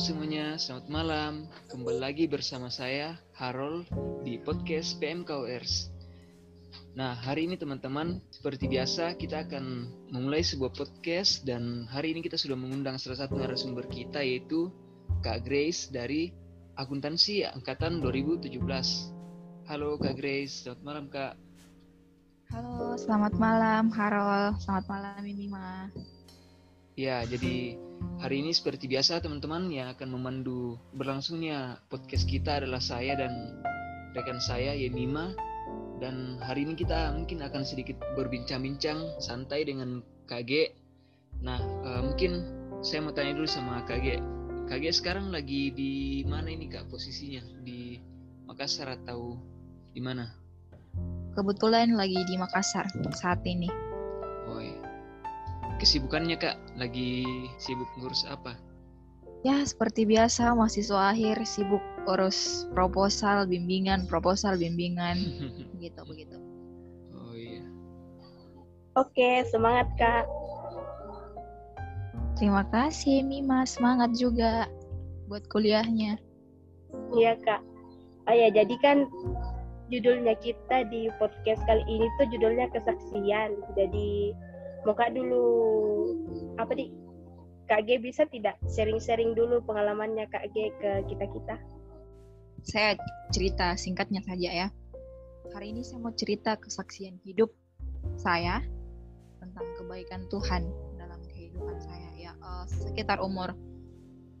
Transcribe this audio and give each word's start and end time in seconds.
semuanya, 0.00 0.56
selamat 0.56 0.88
malam. 0.88 1.44
Kembali 1.68 2.00
lagi 2.00 2.24
bersama 2.24 2.72
saya, 2.72 3.20
Harold, 3.36 3.84
di 4.24 4.40
podcast 4.40 4.96
PMKORS. 4.96 5.92
Nah, 6.96 7.12
hari 7.12 7.44
ini 7.44 7.60
teman-teman, 7.60 8.16
seperti 8.32 8.64
biasa 8.64 9.20
kita 9.20 9.44
akan 9.44 9.92
memulai 10.08 10.40
sebuah 10.40 10.72
podcast 10.72 11.44
dan 11.44 11.84
hari 11.92 12.16
ini 12.16 12.24
kita 12.24 12.40
sudah 12.40 12.56
mengundang 12.56 12.96
salah 12.96 13.28
satu 13.28 13.36
narasumber 13.36 13.84
kita 13.92 14.24
yaitu 14.24 14.72
Kak 15.20 15.44
Grace 15.44 15.92
dari 15.92 16.32
Akuntansi 16.80 17.44
Angkatan 17.44 18.00
2017. 18.00 18.56
Halo 19.68 20.00
Kak 20.00 20.16
Grace, 20.16 20.64
selamat 20.64 20.80
malam 20.80 21.04
Kak. 21.12 21.36
Halo, 22.56 22.96
selamat 22.96 23.36
malam 23.36 23.92
Harold. 23.92 24.64
Selamat 24.64 24.84
malam 24.88 25.28
Mima. 25.28 25.92
Ya, 27.00 27.24
jadi 27.24 27.80
hari 28.20 28.44
ini 28.44 28.52
seperti 28.52 28.84
biasa 28.84 29.24
teman-teman 29.24 29.72
yang 29.72 29.88
akan 29.96 30.20
memandu 30.20 30.76
berlangsungnya 30.92 31.80
podcast 31.88 32.28
kita 32.28 32.60
adalah 32.60 32.76
saya 32.76 33.16
dan 33.16 33.64
rekan 34.12 34.36
saya 34.36 34.76
Yemima 34.76 35.32
dan 35.96 36.36
hari 36.44 36.68
ini 36.68 36.76
kita 36.76 37.16
mungkin 37.16 37.40
akan 37.40 37.64
sedikit 37.64 37.96
berbincang-bincang 38.20 39.16
santai 39.16 39.64
dengan 39.64 40.04
KG. 40.28 40.76
Nah, 41.40 41.56
uh, 41.88 42.04
mungkin 42.04 42.44
saya 42.84 43.00
mau 43.00 43.16
tanya 43.16 43.32
dulu 43.32 43.48
sama 43.48 43.80
KG. 43.88 44.20
KG 44.68 44.92
sekarang 44.92 45.32
lagi 45.32 45.72
di 45.72 46.20
mana 46.28 46.52
ini 46.52 46.68
Kak 46.68 46.92
posisinya? 46.92 47.64
Di 47.64 47.96
Makassar 48.44 48.92
atau 49.00 49.40
di 49.96 50.04
mana? 50.04 50.28
Kebetulan 51.32 51.96
lagi 51.96 52.20
di 52.28 52.36
Makassar 52.36 52.92
saat 53.16 53.40
ini. 53.48 53.72
Oh 54.52 54.60
iya 54.60 54.89
kesibukannya 55.80 56.36
kak? 56.36 56.60
Lagi 56.76 57.24
sibuk 57.56 57.88
ngurus 57.96 58.28
apa? 58.28 58.54
Ya 59.40 59.64
seperti 59.64 60.04
biasa 60.04 60.52
mahasiswa 60.52 61.16
akhir 61.16 61.40
sibuk 61.48 61.80
urus 62.04 62.68
proposal 62.76 63.48
bimbingan 63.48 64.04
proposal 64.04 64.60
bimbingan. 64.60 65.16
Gitu 65.82 66.00
begitu. 66.04 66.36
Oh 67.16 67.32
iya. 67.32 67.64
Oke 69.00 69.48
semangat 69.48 69.88
kak. 69.96 70.28
Terima 72.36 72.68
kasih 72.68 73.24
Mima. 73.24 73.64
Semangat 73.64 74.12
juga 74.12 74.68
buat 75.32 75.48
kuliahnya. 75.48 76.20
Iya 77.16 77.40
kak. 77.40 77.64
Oh 78.28 78.36
ya 78.36 78.52
jadi 78.52 78.76
kan 78.84 79.08
judulnya 79.88 80.36
kita 80.44 80.84
di 80.92 81.08
podcast 81.16 81.64
kali 81.64 81.82
ini 81.88 82.04
tuh 82.20 82.28
judulnya 82.28 82.68
kesaksian. 82.76 83.56
Jadi 83.72 84.36
mau 84.84 84.96
kak 84.96 85.12
dulu 85.12 85.44
apa 86.56 86.72
di 86.76 86.88
Kak 87.70 87.86
G 87.86 88.02
bisa 88.02 88.26
tidak 88.26 88.58
sharing-sharing 88.66 89.30
dulu 89.38 89.62
pengalamannya 89.62 90.26
Kak 90.26 90.50
G 90.50 90.74
ke 90.82 91.06
kita-kita? 91.06 91.54
Saya 92.66 92.98
cerita 93.30 93.78
singkatnya 93.78 94.26
saja 94.26 94.50
ya. 94.50 94.68
Hari 95.54 95.70
ini 95.70 95.86
saya 95.86 96.02
mau 96.02 96.10
cerita 96.10 96.58
kesaksian 96.58 97.22
hidup 97.22 97.54
saya 98.18 98.58
tentang 99.38 99.70
kebaikan 99.78 100.26
Tuhan 100.26 100.66
dalam 100.98 101.22
kehidupan 101.30 101.78
saya 101.78 102.10
ya. 102.18 102.34
Uh, 102.42 102.66
sekitar 102.66 103.22
umur 103.22 103.54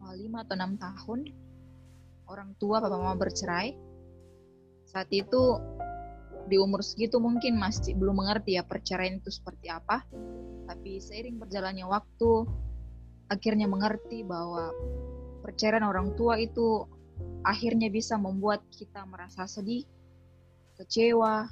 uh, 0.02 0.10
eh, 0.10 0.26
5 0.26 0.42
atau 0.50 0.54
6 0.58 0.82
tahun 0.82 1.20
orang 2.26 2.50
tua 2.58 2.82
papa 2.82 2.98
mama 2.98 3.14
bercerai. 3.14 3.78
Saat 4.90 5.06
itu 5.14 5.54
di 6.50 6.58
umur 6.58 6.82
segitu 6.82 7.22
mungkin 7.22 7.54
masih 7.54 7.94
belum 7.94 8.18
mengerti 8.18 8.58
ya 8.58 8.66
perceraian 8.66 9.22
itu 9.22 9.30
seperti 9.30 9.70
apa. 9.70 10.02
Tapi 10.66 10.98
seiring 10.98 11.38
berjalannya 11.38 11.86
waktu, 11.86 12.50
akhirnya 13.30 13.70
mengerti 13.70 14.26
bahwa 14.26 14.74
perceraian 15.46 15.86
orang 15.86 16.18
tua 16.18 16.36
itu 16.42 16.84
akhirnya 17.46 17.88
bisa 17.88 18.18
membuat 18.18 18.66
kita 18.74 19.06
merasa 19.06 19.46
sedih, 19.46 19.86
kecewa, 20.76 21.46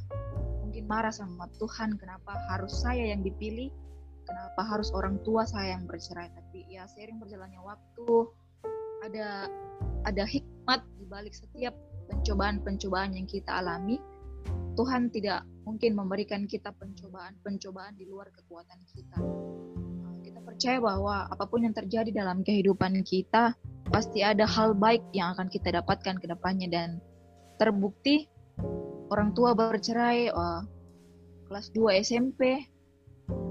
mungkin 0.67 0.85
marah 0.91 1.15
sama 1.15 1.47
Tuhan 1.57 1.97
kenapa 1.97 2.35
harus 2.51 2.75
saya 2.83 3.15
yang 3.15 3.23
dipilih, 3.23 3.71
kenapa 4.27 4.61
harus 4.67 4.91
orang 4.93 5.23
tua 5.23 5.47
saya 5.47 5.79
yang 5.79 5.87
bercerai. 5.87 6.29
Tapi 6.35 6.67
ya 6.69 6.85
seiring 6.91 7.23
berjalannya 7.23 7.63
waktu, 7.63 8.11
ada 9.07 9.47
ada 10.05 10.25
hikmat 10.27 10.83
di 10.99 11.07
balik 11.07 11.33
setiap 11.33 11.73
pencobaan-pencobaan 12.11 13.15
yang 13.15 13.27
kita 13.31 13.63
alami 13.63 14.01
Tuhan 14.79 15.11
tidak 15.11 15.43
mungkin 15.67 15.99
memberikan 15.99 16.47
kita 16.47 16.71
pencobaan-pencobaan 16.79 17.99
di 17.99 18.07
luar 18.07 18.31
kekuatan 18.31 18.79
kita. 18.95 19.19
Eh, 19.19 20.19
kita 20.23 20.39
percaya 20.47 20.79
bahwa 20.79 21.27
apa 21.27 21.45
pun 21.51 21.67
yang 21.67 21.75
terjadi 21.75 22.15
dalam 22.15 22.47
kehidupan 22.47 23.03
kita, 23.03 23.59
pasti 23.91 24.23
ada 24.23 24.47
hal 24.47 24.79
baik 24.79 25.03
yang 25.11 25.35
akan 25.35 25.51
kita 25.51 25.83
dapatkan 25.83 26.23
ke 26.23 26.27
depannya 26.31 26.71
dan 26.71 27.03
terbukti 27.59 28.31
orang 29.11 29.35
tua 29.35 29.51
bercerai 29.59 30.31
uh, 30.31 30.63
kelas 31.51 31.75
2 31.75 31.99
SMP, 31.99 32.63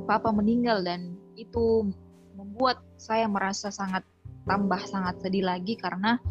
papa 0.07 0.31
meninggal 0.31 0.79
dan 0.79 1.19
itu 1.35 1.91
membuat 2.39 2.79
saya 2.95 3.27
merasa 3.27 3.67
sangat 3.67 4.07
tambah 4.47 4.79
sangat 4.88 5.19
sedih 5.19 5.44
lagi 5.44 5.75
karena 5.75 6.21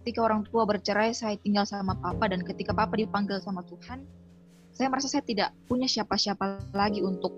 ketika 0.00 0.24
orang 0.24 0.42
tua 0.48 0.64
bercerai 0.64 1.12
saya 1.12 1.36
tinggal 1.36 1.68
sama 1.68 1.94
papa 1.96 2.28
dan 2.32 2.40
ketika 2.42 2.72
papa 2.72 2.96
dipanggil 2.96 3.38
sama 3.40 3.60
Tuhan 3.68 4.02
saya 4.72 4.88
merasa 4.88 5.12
saya 5.12 5.24
tidak 5.26 5.52
punya 5.68 5.84
siapa-siapa 5.84 6.72
lagi 6.72 7.04
untuk 7.04 7.36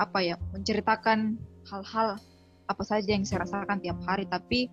apa 0.00 0.24
ya 0.24 0.36
menceritakan 0.56 1.36
hal-hal 1.68 2.16
apa 2.70 2.82
saja 2.86 3.10
yang 3.12 3.26
saya 3.26 3.44
rasakan 3.44 3.82
tiap 3.82 3.98
hari. 4.06 4.24
Tapi 4.30 4.70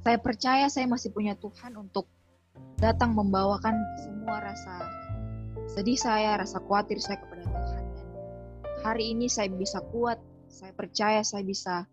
saya 0.00 0.18
percaya 0.18 0.66
saya 0.72 0.88
masih 0.88 1.12
punya 1.12 1.36
Tuhan 1.36 1.76
untuk 1.76 2.08
datang 2.80 3.12
membawakan 3.14 3.76
semua 4.02 4.40
rasa 4.40 4.74
sedih 5.70 5.96
saya 5.96 6.36
rasa 6.36 6.60
khawatir 6.64 6.98
saya 6.98 7.20
kepada 7.22 7.44
Tuhan. 7.46 7.84
Dan 7.94 8.08
hari 8.82 9.14
ini 9.14 9.30
saya 9.30 9.48
bisa 9.52 9.84
kuat 9.94 10.18
saya 10.50 10.72
percaya 10.74 11.20
saya 11.22 11.42
bisa 11.46 11.86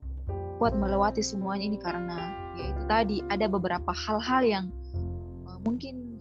kuat 0.58 0.78
melewati 0.78 1.26
semuanya 1.26 1.66
ini 1.66 1.78
karena 1.82 2.41
yaitu 2.60 2.82
tadi 2.88 3.18
ada 3.32 3.48
beberapa 3.48 3.92
hal-hal 3.96 4.42
yang 4.44 4.66
uh, 5.48 5.60
mungkin 5.64 6.20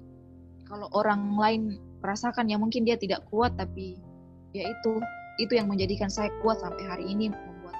kalau 0.66 0.86
orang 0.94 1.34
lain 1.34 1.62
merasakan 2.00 2.46
ya 2.46 2.56
mungkin 2.56 2.86
dia 2.86 2.94
tidak 2.94 3.26
kuat 3.28 3.54
tapi 3.58 3.98
ya 4.54 4.70
itu 4.70 5.02
itu 5.42 5.52
yang 5.56 5.66
menjadikan 5.66 6.06
saya 6.06 6.30
kuat 6.44 6.60
sampai 6.62 6.84
hari 6.86 7.04
ini 7.10 7.32
membuat 7.32 7.76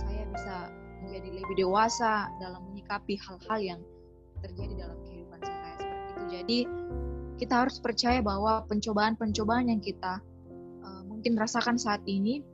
saya 0.00 0.24
bisa 0.30 0.56
menjadi 1.04 1.28
lebih 1.42 1.54
dewasa 1.66 2.28
dalam 2.38 2.62
menyikapi 2.70 3.18
hal-hal 3.18 3.58
yang 3.60 3.80
terjadi 4.40 4.86
dalam 4.86 4.98
kehidupan 5.04 5.40
saya 5.42 5.74
seperti 5.76 6.06
itu. 6.06 6.22
Jadi 6.30 6.58
kita 7.40 7.54
harus 7.66 7.76
percaya 7.80 8.20
bahwa 8.20 8.64
pencobaan-pencobaan 8.68 9.72
yang 9.72 9.80
kita 9.80 10.20
uh, 10.84 11.02
mungkin 11.08 11.36
rasakan 11.36 11.80
saat 11.80 12.04
ini 12.04 12.44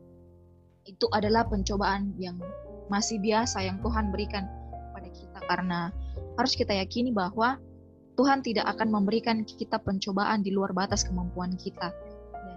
itu 0.87 1.07
adalah 1.11 1.43
pencobaan 1.51 2.15
yang 2.17 2.39
masih 2.87 3.19
biasa 3.19 3.67
yang 3.67 3.83
Tuhan 3.83 4.15
berikan 4.15 4.47
karena 5.47 5.91
harus 6.37 6.53
kita 6.55 6.77
yakini 6.77 7.11
bahwa 7.15 7.57
Tuhan 8.17 8.41
tidak 8.41 8.65
akan 8.77 8.89
memberikan 8.89 9.45
kita 9.45 9.77
pencobaan 9.77 10.41
di 10.41 10.51
luar 10.51 10.73
batas 10.73 11.05
kemampuan 11.05 11.53
kita. 11.61 11.93
Dan 12.33 12.57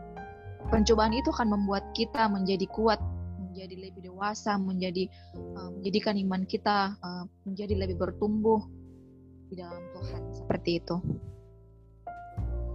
pencobaan 0.72 1.12
itu 1.12 1.30
akan 1.36 1.52
membuat 1.52 1.92
kita 1.92 2.32
menjadi 2.32 2.64
kuat, 2.72 3.00
menjadi 3.36 3.76
lebih 3.76 4.08
dewasa, 4.08 4.56
menjadi 4.56 5.12
uh, 5.36 5.70
menjadikan 5.76 6.16
iman 6.16 6.48
kita 6.48 6.96
uh, 7.04 7.28
menjadi 7.44 7.76
lebih 7.76 8.00
bertumbuh 8.00 8.64
di 9.52 9.60
dalam 9.60 9.84
Tuhan 9.92 10.22
seperti 10.32 10.80
itu. 10.80 10.96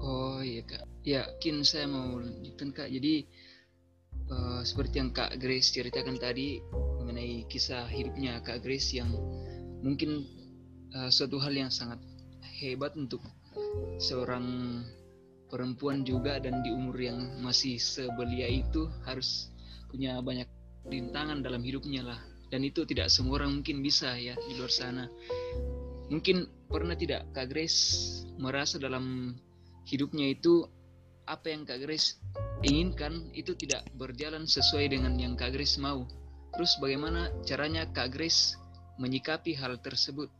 Oh 0.04 0.44
iya 0.44 0.60
kak, 0.68 0.84
yakin 1.08 1.64
saya 1.64 1.88
mau 1.88 2.20
lanjutkan 2.20 2.68
kak. 2.76 2.92
Jadi 2.92 3.24
uh, 4.28 4.60
seperti 4.60 5.00
yang 5.00 5.08
kak 5.16 5.40
Grace 5.40 5.72
ceritakan 5.72 6.20
tadi 6.20 6.60
mengenai 7.00 7.48
kisah 7.48 7.88
hidupnya 7.88 8.44
kak 8.44 8.60
Grace 8.60 8.92
yang 8.92 9.08
mungkin 9.84 10.24
uh, 10.96 11.12
suatu 11.12 11.36
hal 11.36 11.52
yang 11.52 11.68
sangat 11.68 12.00
hebat 12.64 12.96
untuk 12.96 13.20
seorang 14.00 14.80
perempuan 15.52 16.02
juga 16.02 16.40
dan 16.40 16.64
di 16.64 16.72
umur 16.72 16.96
yang 16.96 17.20
masih 17.44 17.76
sebelia 17.76 18.48
itu 18.48 18.88
harus 19.04 19.52
punya 19.92 20.18
banyak 20.24 20.48
rintangan 20.88 21.44
dalam 21.44 21.60
hidupnya 21.60 22.02
lah. 22.02 22.20
Dan 22.48 22.64
itu 22.64 22.86
tidak 22.86 23.10
semua 23.12 23.42
orang 23.42 23.60
mungkin 23.60 23.82
bisa 23.82 24.14
ya 24.16 24.34
di 24.34 24.52
luar 24.56 24.72
sana. 24.72 25.04
Mungkin 26.08 26.66
pernah 26.66 26.94
tidak 26.94 27.30
Kak 27.34 27.50
Grace 27.50 27.78
merasa 28.38 28.78
dalam 28.78 29.36
hidupnya 29.86 30.32
itu 30.32 30.66
apa 31.24 31.50
yang 31.50 31.64
Kak 31.64 31.82
Grace 31.82 32.20
inginkan 32.62 33.32
itu 33.32 33.56
tidak 33.56 33.88
berjalan 33.96 34.44
sesuai 34.44 34.92
dengan 34.92 35.16
yang 35.18 35.34
Kak 35.34 35.56
Grace 35.56 35.80
mau? 35.80 36.04
Terus 36.54 36.78
bagaimana 36.78 37.32
caranya 37.42 37.88
Kak 37.90 38.14
Grace 38.14 38.54
menyikapi 39.00 39.56
hal 39.56 39.78
tersebut? 39.80 40.30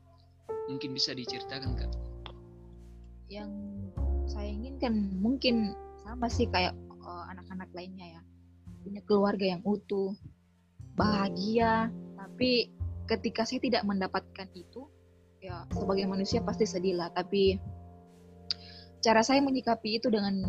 Mungkin 0.71 0.97
bisa 0.97 1.13
diceritakan 1.13 1.77
kak? 1.77 1.93
Yang 3.29 3.51
saya 4.29 4.49
inginkan 4.49 5.15
mungkin 5.21 5.77
sama 6.05 6.29
sih 6.29 6.49
kayak 6.49 6.73
uh, 7.05 7.25
anak-anak 7.33 7.69
lainnya 7.73 8.21
ya, 8.21 8.23
punya 8.85 9.01
keluarga 9.05 9.47
yang 9.57 9.63
utuh, 9.65 10.17
bahagia. 10.97 11.93
Tapi 12.17 12.73
ketika 13.05 13.45
saya 13.45 13.61
tidak 13.61 13.85
mendapatkan 13.85 14.49
itu, 14.57 14.89
ya 15.45 15.69
sebagai 15.77 16.09
manusia 16.09 16.41
pasti 16.41 16.65
sedih 16.65 16.97
lah 16.97 17.13
tapi 17.13 17.61
cara 19.05 19.21
saya 19.21 19.45
menyikapi 19.45 20.01
itu 20.01 20.09
dengan 20.09 20.41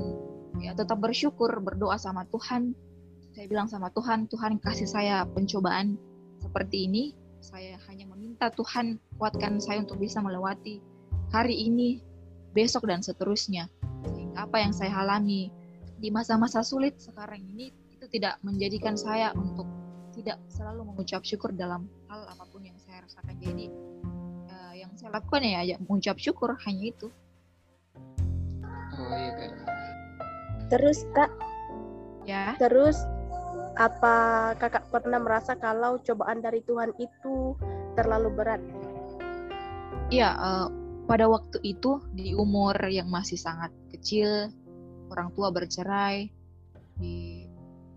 ya 0.63 0.71
tetap 0.71 1.03
bersyukur 1.03 1.51
berdoa 1.59 1.99
sama 1.99 2.23
Tuhan 2.31 2.71
saya 3.35 3.45
bilang 3.51 3.67
sama 3.67 3.91
Tuhan 3.91 4.31
Tuhan 4.31 4.63
kasih 4.63 4.87
saya 4.87 5.27
pencobaan 5.27 5.99
seperti 6.39 6.87
ini 6.87 7.11
saya 7.45 7.77
hanya 7.85 8.09
meminta 8.09 8.49
Tuhan 8.49 8.97
kuatkan 9.21 9.61
saya 9.61 9.85
untuk 9.85 10.01
bisa 10.01 10.17
melewati 10.17 10.81
hari 11.29 11.69
ini 11.69 12.01
besok 12.57 12.89
dan 12.89 13.05
seterusnya. 13.05 13.69
Sehingga 14.09 14.49
apa 14.49 14.57
yang 14.65 14.73
saya 14.73 14.97
alami 14.97 15.53
di 16.01 16.09
masa-masa 16.09 16.65
sulit 16.65 16.97
sekarang 16.97 17.45
ini 17.45 17.69
itu 17.93 18.09
tidak 18.09 18.41
menjadikan 18.41 18.97
saya 18.97 19.29
untuk 19.37 19.69
tidak 20.17 20.41
selalu 20.49 20.89
mengucap 20.89 21.21
syukur 21.21 21.53
dalam 21.53 21.85
hal 22.09 22.25
apa 22.25 22.49
pun 22.49 22.65
yang 22.65 22.77
saya 22.81 23.05
rasakan. 23.05 23.37
Jadi 23.37 23.69
uh, 24.49 24.73
yang 24.73 24.89
saya 24.97 25.13
lakukan 25.13 25.45
ya, 25.45 25.61
ya 25.61 25.75
mengucap 25.85 26.17
syukur 26.17 26.57
hanya 26.65 26.83
itu. 26.89 27.13
Oh 28.95 29.13
iya 29.13 29.31
kak. 29.37 29.53
Terus 30.73 31.05
kak? 31.13 31.29
Ya? 32.25 32.57
Terus 32.57 33.05
apa 33.75 34.15
kakak 34.55 34.87
pernah 34.87 35.19
merasa 35.19 35.59
kalau 35.59 35.99
cobaan 35.99 36.39
dari 36.39 36.63
Tuhan 36.63 36.95
itu 36.95 37.55
terlalu 37.99 38.29
berat? 38.31 38.61
Iya 40.11 40.31
uh, 40.35 40.67
pada 41.05 41.27
waktu 41.27 41.59
itu 41.61 41.99
di 42.15 42.31
umur 42.33 42.75
yang 42.87 43.11
masih 43.11 43.37
sangat 43.37 43.71
kecil 43.91 44.49
orang 45.11 45.29
tua 45.35 45.51
bercerai 45.51 46.31
di 46.97 47.45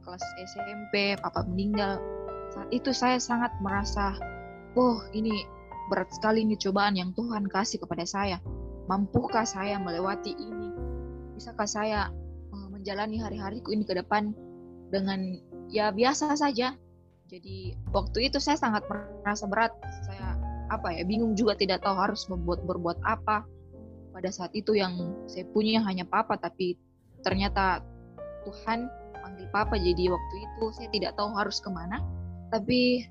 kelas 0.02 0.24
SMP 0.50 1.14
papa 1.20 1.46
meninggal 1.46 2.02
saat 2.50 2.68
itu 2.74 2.90
saya 2.90 3.22
sangat 3.22 3.54
merasa 3.62 4.16
oh 4.74 5.04
ini 5.14 5.46
berat 5.88 6.12
sekali 6.12 6.44
ini 6.44 6.54
cobaan 6.60 6.94
yang 6.94 7.16
Tuhan 7.16 7.48
kasih 7.48 7.80
kepada 7.82 8.04
saya. 8.04 8.38
Mampukah 8.88 9.44
saya 9.44 9.76
melewati 9.80 10.32
ini? 10.36 10.70
Bisakah 11.36 11.68
saya 11.68 12.08
uh, 12.52 12.68
menjalani 12.72 13.20
hari-hariku 13.20 13.72
ini 13.72 13.84
ke 13.84 13.96
depan 13.96 14.32
dengan 14.88 15.36
ya 15.68 15.92
biasa 15.92 16.34
saja. 16.34 16.74
Jadi 17.28 17.76
waktu 17.92 18.32
itu 18.32 18.40
saya 18.40 18.56
sangat 18.56 18.88
merasa 18.88 19.44
berat. 19.44 19.72
Saya 20.08 20.40
apa 20.68 20.92
ya 20.96 21.04
bingung 21.04 21.36
juga 21.36 21.56
tidak 21.56 21.84
tahu 21.84 21.96
harus 21.96 22.24
membuat 22.32 22.64
berbuat 22.64 22.98
apa. 23.04 23.44
Pada 24.12 24.30
saat 24.32 24.50
itu 24.56 24.74
yang 24.74 25.14
saya 25.30 25.46
punya 25.52 25.84
hanya 25.84 26.08
papa 26.08 26.34
tapi 26.40 26.74
ternyata 27.22 27.84
Tuhan 28.48 28.88
panggil 29.20 29.46
papa. 29.52 29.76
Jadi 29.76 30.08
waktu 30.08 30.34
itu 30.40 30.64
saya 30.72 30.88
tidak 30.90 31.12
tahu 31.20 31.36
harus 31.36 31.60
ke 31.60 31.68
mana. 31.68 32.00
Tapi 32.48 33.04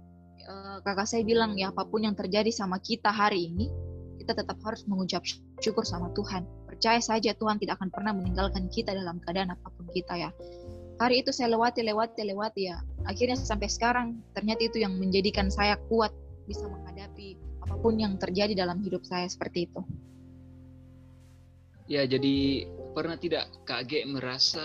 uh, 0.49 0.81
kakak 0.81 1.05
saya 1.05 1.21
bilang 1.21 1.53
ya 1.53 1.69
apa 1.69 1.85
pun 1.85 2.01
yang 2.09 2.17
terjadi 2.17 2.49
sama 2.49 2.81
kita 2.81 3.13
hari 3.13 3.53
ini 3.53 3.69
kita 4.17 4.43
tetap 4.43 4.57
harus 4.65 4.83
mengucap 4.89 5.21
syukur 5.61 5.85
sama 5.85 6.09
Tuhan. 6.17 6.43
Percaya 6.65 6.99
saja 6.99 7.31
Tuhan 7.37 7.61
tidak 7.61 7.79
akan 7.79 7.93
pernah 7.93 8.11
meninggalkan 8.17 8.67
kita 8.67 8.91
dalam 8.97 9.21
keadaan 9.23 9.53
apa 9.53 9.69
pun 9.71 9.87
kita 9.93 10.17
ya 10.19 10.29
hari 10.97 11.21
itu 11.21 11.29
saya 11.33 11.53
lewati 11.53 11.85
lewati 11.85 12.21
lewati 12.25 12.61
ya. 12.73 12.81
Akhirnya 13.05 13.37
sampai 13.37 13.69
sekarang 13.69 14.19
ternyata 14.33 14.65
itu 14.65 14.81
yang 14.81 14.97
menjadikan 14.97 15.47
saya 15.53 15.77
kuat 15.87 16.11
bisa 16.49 16.65
menghadapi 16.65 17.37
apa 17.63 17.75
pun 17.77 17.95
yang 17.97 18.17
terjadi 18.17 18.57
dalam 18.57 18.81
hidup 18.81 19.05
saya 19.05 19.29
seperti 19.29 19.69
itu. 19.69 19.81
Ya 21.87 22.03
jadi 22.03 22.67
pernah 22.91 23.15
tidak 23.15 23.47
Kak 23.63 23.87
G 23.87 24.03
merasa 24.03 24.59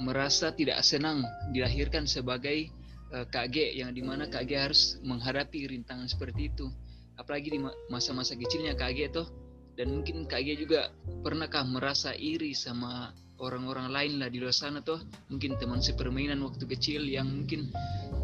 merasa 0.00 0.56
tidak 0.56 0.80
senang 0.80 1.20
dilahirkan 1.52 2.08
sebagai 2.08 2.72
uh, 3.12 3.28
Kak 3.28 3.52
G 3.52 3.76
yang 3.76 3.92
di 3.92 4.00
mana 4.00 4.24
Kak 4.30 4.48
G 4.48 4.56
harus 4.56 4.96
menghadapi 5.04 5.68
rintangan 5.68 6.08
seperti 6.08 6.48
itu? 6.48 6.72
Apalagi 7.20 7.52
di 7.52 7.60
masa-masa 7.92 8.32
kecilnya 8.32 8.72
Kak 8.72 8.96
G 8.96 9.12
tuh 9.12 9.28
dan 9.76 9.92
mungkin 9.92 10.24
Kak 10.24 10.40
G 10.40 10.56
juga 10.56 10.88
pernahkah 11.20 11.68
merasa 11.68 12.16
iri 12.16 12.56
sama 12.56 13.12
orang-orang 13.40 13.88
lain 13.88 14.12
lah 14.20 14.28
di 14.28 14.38
luar 14.38 14.52
sana 14.52 14.84
tuh 14.84 15.00
mungkin 15.32 15.56
teman 15.56 15.80
sepermainan 15.80 16.44
waktu 16.44 16.68
kecil 16.68 17.08
yang 17.08 17.26
mungkin 17.26 17.72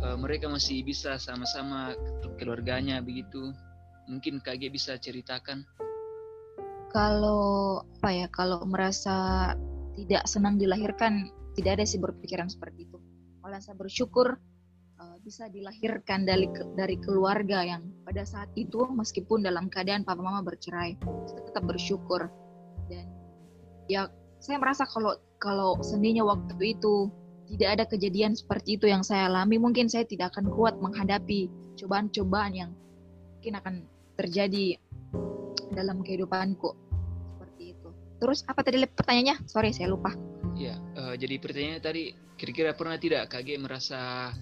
uh, 0.04 0.14
mereka 0.20 0.46
masih 0.46 0.84
bisa 0.84 1.16
sama-sama 1.16 1.96
keluarganya 2.36 3.00
begitu. 3.00 3.50
Mungkin 4.06 4.38
KG 4.38 4.70
bisa 4.70 4.94
ceritakan. 5.00 5.66
Kalau 6.92 7.82
apa 7.98 8.10
ya 8.14 8.28
kalau 8.30 8.62
merasa 8.68 9.50
tidak 9.98 10.28
senang 10.28 10.60
dilahirkan 10.60 11.32
tidak 11.58 11.80
ada 11.80 11.84
sih 11.88 11.98
berpikiran 11.98 12.46
seperti 12.46 12.86
itu. 12.86 13.00
Malah 13.42 13.58
saya 13.58 13.74
bersyukur 13.74 14.36
uh, 15.00 15.16
bisa 15.24 15.48
dilahirkan 15.50 16.28
dari 16.28 16.46
dari 16.76 17.00
keluarga 17.00 17.64
yang 17.64 17.88
pada 18.04 18.22
saat 18.22 18.52
itu 18.54 18.84
meskipun 18.92 19.42
dalam 19.42 19.72
keadaan 19.72 20.04
papa 20.06 20.20
mama 20.22 20.44
bercerai 20.44 21.00
tetap 21.50 21.64
bersyukur. 21.66 22.30
Dan 22.86 23.10
ya 23.90 24.06
saya 24.40 24.56
merasa 24.60 24.84
kalau 24.86 25.16
kalau 25.40 25.78
seninya 25.80 26.24
waktu 26.26 26.76
itu 26.76 27.10
tidak 27.46 27.68
ada 27.78 27.84
kejadian 27.86 28.34
seperti 28.34 28.76
itu 28.76 28.90
yang 28.90 29.06
saya 29.06 29.30
alami, 29.30 29.56
mungkin 29.56 29.86
saya 29.86 30.02
tidak 30.02 30.34
akan 30.34 30.50
kuat 30.50 30.74
menghadapi 30.82 31.46
cobaan-cobaan 31.78 32.52
yang 32.52 32.70
mungkin 33.38 33.54
akan 33.62 33.74
terjadi 34.18 34.80
dalam 35.70 36.02
kehidupanku 36.02 36.74
seperti 37.38 37.76
itu. 37.76 37.88
Terus 38.18 38.42
apa 38.50 38.60
tadi 38.66 38.82
pertanyaannya? 38.82 39.46
Sorry 39.46 39.70
saya 39.70 39.94
lupa. 39.94 40.10
Iya, 40.56 40.74
uh, 40.98 41.14
jadi 41.14 41.36
pertanyaannya 41.38 41.82
tadi 41.84 42.02
kira-kira 42.36 42.74
pernah 42.74 42.98
tidak 42.98 43.28
KG 43.30 43.60
merasa 43.60 44.32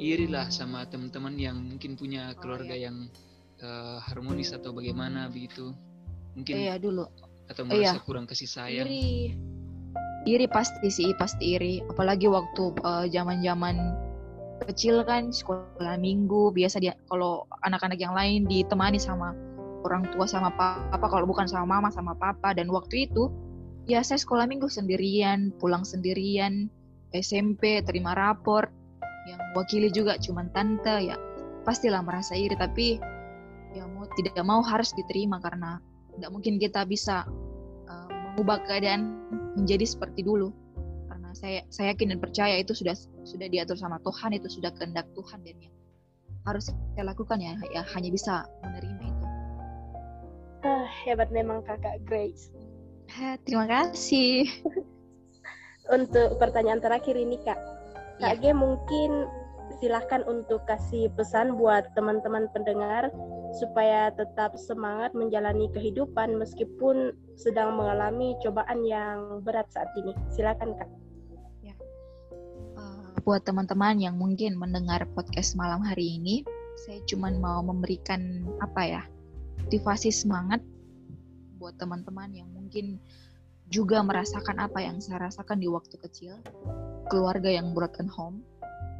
iri 0.00 0.26
lah 0.28 0.48
sama 0.50 0.84
teman-teman 0.88 1.36
yang 1.38 1.56
mungkin 1.56 1.94
punya 1.96 2.34
keluarga 2.36 2.74
oh, 2.74 2.80
iya. 2.80 2.84
yang 2.90 2.96
uh, 3.62 3.98
harmonis 4.10 4.50
atau 4.56 4.74
bagaimana 4.74 5.30
begitu? 5.30 5.70
Mungkin 6.34 6.54
Iya 6.56 6.80
dulu 6.80 7.06
atau 7.50 7.66
merasa 7.66 7.98
iya. 7.98 8.06
kurang 8.06 8.30
kasih 8.30 8.46
sayang? 8.46 8.86
Iri. 8.86 9.34
Iri 10.30 10.46
pasti 10.46 10.86
sih 10.86 11.10
pasti 11.18 11.58
iri. 11.58 11.82
Apalagi 11.90 12.30
waktu 12.30 12.78
uh, 12.86 13.04
zaman-zaman 13.10 13.76
kecil 14.70 15.02
kan 15.02 15.34
sekolah 15.34 15.98
minggu 15.98 16.52
biasa 16.54 16.78
dia 16.78 16.94
kalau 17.08 17.48
anak-anak 17.66 17.98
yang 17.98 18.12
lain 18.14 18.44
ditemani 18.46 19.00
sama 19.02 19.34
orang 19.82 20.06
tua 20.14 20.30
sama 20.30 20.54
papa. 20.54 21.02
Kalau 21.02 21.26
bukan 21.26 21.50
sama 21.50 21.66
mama 21.66 21.90
sama 21.90 22.14
papa. 22.14 22.54
Dan 22.54 22.70
waktu 22.70 23.10
itu 23.10 23.32
ya 23.90 24.04
saya 24.06 24.22
sekolah 24.22 24.46
minggu 24.46 24.70
sendirian 24.70 25.50
pulang 25.58 25.82
sendirian 25.82 26.70
SMP 27.10 27.82
terima 27.82 28.14
rapor. 28.14 28.70
Yang 29.26 29.40
wakili 29.58 29.88
juga 29.90 30.16
cuman 30.20 30.52
tante 30.54 31.10
ya 31.10 31.16
pastilah 31.66 32.04
merasa 32.04 32.36
iri. 32.36 32.54
Tapi 32.54 33.00
ya 33.72 33.88
mau 33.88 34.06
tidak 34.14 34.36
mau 34.44 34.60
harus 34.60 34.92
diterima 34.92 35.40
karena 35.40 35.80
nggak 36.18 36.30
mungkin 36.32 36.58
kita 36.58 36.82
bisa 36.88 37.28
uh, 37.86 38.08
mengubah 38.34 38.62
keadaan 38.66 39.20
menjadi 39.54 39.86
seperti 39.86 40.24
dulu 40.24 40.50
karena 41.10 41.30
saya 41.34 41.60
saya 41.68 41.92
yakin 41.94 42.16
dan 42.16 42.18
percaya 42.18 42.54
itu 42.58 42.72
sudah 42.74 42.94
sudah 43.22 43.46
diatur 43.50 43.76
sama 43.78 43.98
Tuhan 44.02 44.34
itu 44.34 44.48
sudah 44.48 44.70
kehendak 44.74 45.06
Tuhan 45.14 45.42
dan 45.44 45.56
yang 45.58 45.74
harus 46.48 46.72
saya 46.72 47.04
lakukan 47.04 47.38
ya, 47.40 47.52
ya 47.72 47.84
hanya 47.92 48.08
bisa 48.08 48.48
menerima 48.64 49.02
itu. 49.12 49.26
Ah, 50.64 50.84
hebat 51.04 51.28
memang 51.32 51.64
kakak 51.64 52.00
Grace. 52.04 52.52
terima 53.44 53.66
kasih. 53.68 54.48
Untuk 55.96 56.38
pertanyaan 56.38 56.78
terakhir 56.78 57.18
ini 57.18 57.36
kak, 57.42 57.58
kak 58.22 58.38
ya. 58.38 58.40
G 58.40 58.44
mungkin 58.54 59.26
silahkan 59.80 60.20
untuk 60.28 60.62
kasih 60.68 61.08
pesan 61.16 61.56
buat 61.56 61.88
teman-teman 61.96 62.52
pendengar 62.52 63.08
supaya 63.56 64.12
tetap 64.12 64.54
semangat 64.60 65.16
menjalani 65.16 65.72
kehidupan 65.72 66.36
meskipun 66.36 67.16
sedang 67.34 67.74
mengalami 67.74 68.36
cobaan 68.44 68.84
yang 68.84 69.40
berat 69.42 69.66
saat 69.72 69.88
ini. 69.96 70.12
Silakan 70.30 70.76
kak. 70.76 70.90
Ya. 71.64 71.74
Uh, 72.76 73.16
buat 73.24 73.42
teman-teman 73.42 73.98
yang 73.98 74.20
mungkin 74.20 74.60
mendengar 74.60 75.08
podcast 75.16 75.56
malam 75.56 75.80
hari 75.80 76.20
ini, 76.20 76.44
saya 76.86 77.00
cuma 77.08 77.32
mau 77.32 77.64
memberikan 77.64 78.44
apa 78.60 78.82
ya 78.84 79.02
motivasi 79.64 80.12
semangat 80.12 80.60
buat 81.56 81.76
teman-teman 81.80 82.32
yang 82.32 82.48
mungkin 82.52 83.00
juga 83.70 84.02
merasakan 84.02 84.58
apa 84.58 84.82
yang 84.82 84.98
saya 84.98 85.30
rasakan 85.30 85.62
di 85.62 85.70
waktu 85.70 85.94
kecil, 85.94 86.42
keluarga 87.06 87.46
yang 87.46 87.70
broken 87.70 88.10
home, 88.10 88.42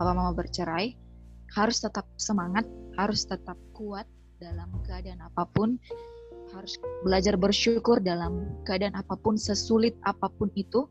papa 0.01 0.17
mama 0.17 0.33
bercerai 0.33 0.97
harus 1.53 1.85
tetap 1.85 2.09
semangat 2.17 2.65
harus 2.97 3.29
tetap 3.29 3.61
kuat 3.77 4.09
dalam 4.41 4.73
keadaan 4.89 5.21
apa 5.21 5.45
pun 5.53 5.77
harus 6.57 6.81
belajar 7.05 7.37
bersyukur 7.37 8.01
dalam 8.01 8.49
keadaan 8.65 8.97
apa 8.97 9.13
pun 9.21 9.37
sesulit 9.37 9.93
apa 10.09 10.33
pun 10.33 10.49
itu 10.57 10.89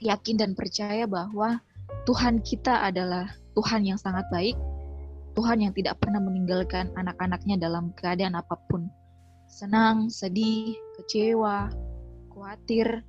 yakin 0.00 0.40
dan 0.40 0.56
percaya 0.56 1.04
bahwa 1.04 1.60
Tuhan 2.08 2.40
kita 2.40 2.88
adalah 2.88 3.28
Tuhan 3.52 3.84
yang 3.84 4.00
sangat 4.00 4.24
baik 4.32 4.56
Tuhan 5.34 5.62
yang 5.62 5.72
tidak 5.76 6.02
pernah 6.02 6.18
meninggalkan 6.18 6.90
anak-anaknya 6.98 7.56
dalam 7.60 7.94
keadaan 7.94 8.34
apa 8.34 8.58
pun. 8.66 8.90
Senang 9.46 10.10
sedih 10.10 10.74
kecewa 10.98 11.70
khawatir 12.30 13.02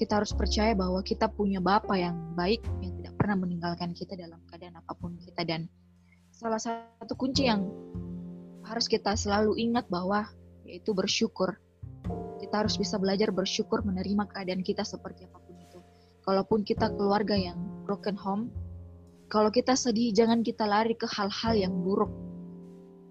kita 0.00 0.16
harus 0.16 0.32
percaya 0.32 0.72
bahwa 0.72 1.04
kita 1.04 1.28
punya 1.28 1.60
Bapa 1.60 1.92
yang 1.92 2.16
baik 2.32 2.64
yang 2.80 2.96
tidak 3.04 3.14
pernah 3.20 3.36
meninggalkan 3.36 3.92
kita 3.92 4.16
dalam 4.16 4.40
keadaan 4.48 4.80
apa 4.80 4.96
pun 4.96 5.20
kita 5.20 5.44
dan 5.44 5.68
salah 6.32 6.56
satu 6.56 7.12
kunci 7.20 7.44
yang 7.44 7.68
harus 8.64 8.88
kita 8.88 9.12
selalu 9.12 9.60
ingat 9.60 9.84
bahwa 9.92 10.24
yaitu 10.64 10.96
bersyukur. 10.96 11.60
Kita 12.40 12.64
harus 12.64 12.80
bisa 12.80 12.96
belajar 12.96 13.28
bersyukur 13.28 13.84
menerima 13.84 14.24
keadaan 14.32 14.64
kita 14.64 14.88
seperti 14.88 15.28
apa 15.28 15.36
pun 15.44 15.60
itu. 15.60 15.78
Kalaupun 16.24 16.64
kita 16.64 16.88
keluarga 16.96 17.36
yang 17.36 17.60
broken 17.84 18.16
home, 18.16 18.48
kalau 19.28 19.52
kita 19.52 19.76
sedih 19.76 20.16
jangan 20.16 20.40
kita 20.40 20.64
lari 20.64 20.96
ke 20.96 21.04
hal-hal 21.04 21.52
yang 21.52 21.76
buruk. 21.84 22.08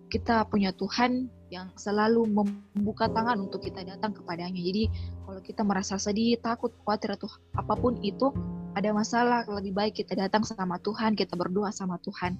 Kita 0.09 0.41
punya 0.49 0.73
Tuhan 0.73 1.29
yang 1.49 1.73
selalu 1.73 2.29
membuka 2.29 3.09
tangan 3.09 3.41
untuk 3.41 3.65
kita 3.65 3.81
datang 3.81 4.13
kepadanya. 4.13 4.61
Jadi 4.61 4.89
kalau 5.25 5.41
kita 5.41 5.61
merasa 5.65 5.97
sedih, 5.97 6.37
takut, 6.37 6.73
khawatir 6.85 7.17
atau 7.17 7.29
apa 7.57 7.73
pun 7.73 7.97
itu, 8.05 8.29
ada 8.77 8.93
masalah, 8.93 9.45
lebih 9.49 9.73
baik 9.73 9.93
kita 9.97 10.13
datang 10.13 10.45
sama 10.45 10.77
Tuhan, 10.81 11.17
kita 11.17 11.33
berdoa 11.33 11.73
sama 11.73 11.97
Tuhan. 12.05 12.37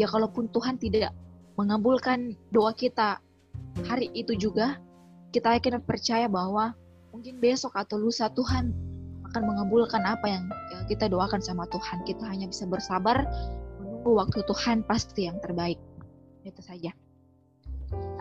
Ya 0.00 0.08
kalaupun 0.08 0.48
Tuhan 0.48 0.80
tidak 0.80 1.12
mengabulkan 1.60 2.32
doa 2.48 2.72
kita 2.72 3.20
hari 3.84 4.08
itu 4.16 4.32
juga, 4.34 4.80
kita 5.30 5.60
akan 5.60 5.84
percaya 5.84 6.26
bahwa 6.26 6.72
mungkin 7.12 7.36
besok 7.38 7.76
atau 7.76 8.00
lusa 8.00 8.32
Tuhan 8.32 8.72
akan 9.28 9.42
mengabulkan 9.44 10.00
apa 10.08 10.24
yang 10.24 10.44
ya, 10.72 10.78
kita 10.88 11.12
doakan 11.12 11.44
sama 11.44 11.68
Tuhan. 11.68 12.08
Kita 12.08 12.24
hanya 12.24 12.48
bisa 12.48 12.64
bersabar 12.64 13.28
menunggu 13.84 14.16
waktu 14.16 14.40
Tuhan 14.48 14.80
pasti 14.88 15.28
yang 15.28 15.36
terbaik. 15.44 15.76
Itu 16.48 16.64
saja. 16.64 16.96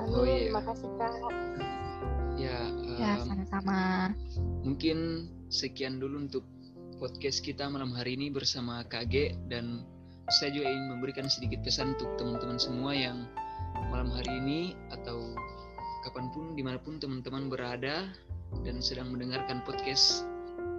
Amin. 0.07 0.15
Oh, 0.15 0.23
iya. 0.23 0.51
Makasih 0.55 0.91
Kak. 0.95 1.13
Ya, 2.37 2.57
um, 2.71 2.95
ya 2.95 3.11
sama-sama. 3.27 3.79
Mungkin 4.63 4.97
sekian 5.51 5.99
dulu 5.99 6.27
untuk 6.27 6.43
podcast 6.97 7.43
kita 7.43 7.67
malam 7.67 7.91
hari 7.91 8.15
ini 8.15 8.31
bersama 8.31 8.81
KG 8.87 9.35
dan 9.51 9.83
saya 10.27 10.51
juga 10.51 10.67
ingin 10.71 10.87
memberikan 10.97 11.27
sedikit 11.27 11.63
pesan 11.63 11.95
untuk 11.95 12.09
teman-teman 12.19 12.59
semua 12.59 12.91
yang 12.91 13.27
malam 13.91 14.11
hari 14.11 14.31
ini 14.43 14.59
atau 14.91 15.35
kapan 16.03 16.27
pun 16.33 16.55
di 16.55 16.63
mana 16.65 16.79
pun 16.81 16.99
teman-teman 16.99 17.47
berada 17.47 18.11
dan 18.63 18.79
sedang 18.79 19.11
mendengarkan 19.13 19.61
podcast 19.63 20.25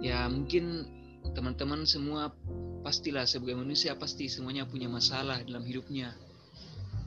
ya 0.03 0.25
mungkin 0.27 0.85
teman-teman 1.33 1.85
semua 1.85 2.33
pastilah 2.81 3.25
sebagai 3.25 3.57
manusia 3.57 3.95
pasti 3.97 4.27
semuanya 4.27 4.65
punya 4.67 4.89
masalah 4.91 5.41
dalam 5.45 5.65
hidupnya 5.65 6.13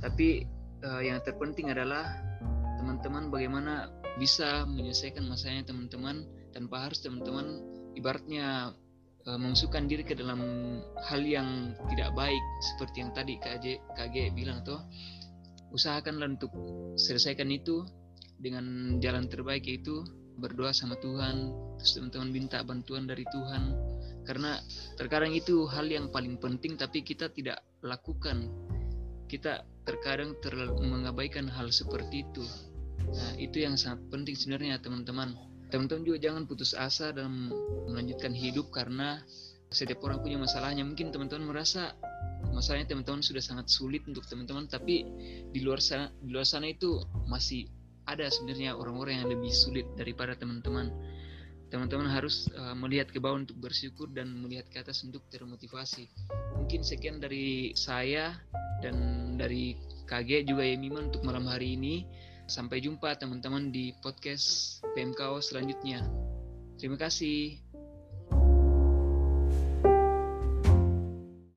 tapi 0.03 0.47
uh, 0.85 1.03
yang 1.03 1.23
terpenting 1.23 1.71
adalah 1.71 2.05
teman-teman 2.79 3.31
bagaimana 3.31 3.89
bisa 4.19 4.67
menyelesaikan 4.69 5.25
masalahnya 5.25 5.71
teman-teman 5.71 6.27
tanpa 6.53 6.91
harus 6.91 7.01
teman-teman 7.01 7.63
ibaratnya 7.95 8.75
uh, 9.25 9.39
memasukkan 9.39 9.87
diri 9.89 10.05
ke 10.05 10.19
dalam 10.19 10.43
hal 11.07 11.23
yang 11.23 11.73
tidak 11.95 12.11
baik 12.13 12.43
seperti 12.75 12.97
yang 13.07 13.11
tadi 13.15 13.39
KG, 13.39 13.81
KG 13.97 14.35
bilang 14.35 14.61
tuh. 14.67 14.83
Usahakanlah 15.73 16.37
untuk 16.37 16.53
selesaikan 17.01 17.49
itu 17.49 17.81
dengan 18.37 18.99
jalan 19.01 19.25
terbaik 19.25 19.65
yaitu 19.65 20.05
berdoa 20.37 20.75
sama 20.77 21.01
Tuhan 21.01 21.49
terus 21.81 21.97
teman-teman 21.97 22.29
minta 22.29 22.61
bantuan 22.61 23.09
dari 23.09 23.25
Tuhan. 23.33 23.73
Karena 24.29 24.61
terkadang 25.01 25.33
itu 25.33 25.65
hal 25.73 25.89
yang 25.89 26.13
paling 26.13 26.37
penting 26.37 26.77
tapi 26.77 27.01
kita 27.01 27.33
tidak 27.33 27.65
lakukan 27.81 28.53
kita 29.33 29.65
terkadang 29.89 30.37
terlalu 30.45 30.77
mengabaikan 30.85 31.49
hal 31.49 31.73
seperti 31.73 32.29
itu. 32.29 32.45
Nah 33.09 33.33
itu 33.41 33.65
yang 33.65 33.81
sangat 33.81 34.05
penting 34.13 34.37
sebenarnya 34.37 34.77
teman-teman. 34.85 35.33
Teman-teman 35.73 36.05
juga 36.05 36.21
jangan 36.21 36.45
putus 36.45 36.77
asa 36.77 37.17
dalam 37.17 37.49
melanjutkan 37.89 38.37
hidup 38.37 38.69
karena 38.69 39.25
setiap 39.73 40.05
orang 40.05 40.21
punya 40.21 40.37
masalahnya. 40.37 40.85
Mungkin 40.85 41.17
teman-teman 41.17 41.49
merasa 41.49 41.97
masalahnya 42.53 42.93
teman-teman 42.93 43.25
sudah 43.25 43.41
sangat 43.41 43.73
sulit 43.73 44.05
untuk 44.05 44.29
teman-teman 44.29 44.69
tapi 44.69 45.09
di 45.49 45.61
luar 45.65 45.81
sana 45.81 46.13
di 46.21 46.29
luar 46.29 46.45
sana 46.45 46.69
itu 46.69 47.01
masih 47.25 47.65
ada 48.05 48.29
sebenarnya 48.29 48.77
orang-orang 48.77 49.25
yang 49.25 49.29
lebih 49.33 49.49
sulit 49.49 49.89
daripada 49.97 50.37
teman-teman 50.37 50.93
teman-teman 51.73 52.05
harus 52.13 52.53
uh, 52.53 52.77
melihat 52.77 53.09
ke 53.09 53.17
bawah 53.17 53.41
untuk 53.41 53.57
bersyukur 53.57 54.13
dan 54.13 54.29
melihat 54.37 54.69
ke 54.69 54.85
atas 54.85 55.01
untuk 55.09 55.25
termotivasi 55.33 56.13
mungkin 56.61 56.85
sekian 56.85 57.17
dari 57.17 57.73
saya 57.73 58.37
dan 58.85 58.95
dari 59.41 59.81
KG 60.05 60.45
juga 60.45 60.69
ya 60.69 60.77
Miman 60.77 61.09
untuk 61.09 61.25
malam 61.25 61.49
hari 61.49 61.81
ini 61.81 62.05
Sampai 62.53 62.83
jumpa 62.83 63.15
teman-teman 63.17 63.71
di 63.71 63.95
podcast 64.03 64.77
PMKO 64.93 65.39
selanjutnya. 65.41 66.03
Terima 66.77 66.99
kasih. 66.99 67.62